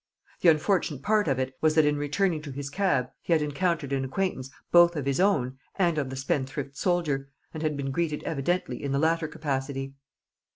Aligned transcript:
The 0.39 0.49
unfortunate 0.49 1.03
part 1.03 1.27
of 1.27 1.37
it 1.37 1.53
was 1.61 1.75
that 1.75 1.85
in 1.85 1.95
returning 1.95 2.41
to 2.41 2.51
his 2.51 2.71
cab 2.71 3.11
he 3.21 3.33
had 3.33 3.43
encountered 3.43 3.93
an 3.93 4.03
acquaintance 4.03 4.49
both 4.71 4.95
of 4.95 5.05
his 5.05 5.19
own 5.19 5.59
and 5.75 5.99
of 5.99 6.09
the 6.09 6.15
spendthrift 6.15 6.75
soldier, 6.75 7.29
and 7.53 7.61
had 7.61 7.77
been 7.77 7.91
greeted 7.91 8.23
evidently 8.23 8.81
in 8.81 8.93
the 8.93 8.97
latter 8.97 9.27
capacity. 9.27 9.93